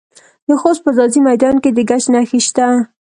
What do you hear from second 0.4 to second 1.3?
د خوست په ځاځي